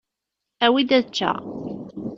[0.65, 1.37] Awi-d ad eččeɣ!